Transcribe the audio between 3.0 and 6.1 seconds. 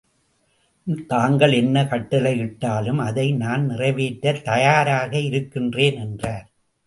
அதை நான் நிறைவேற்றத் தயாராக இருக்கின்றேன்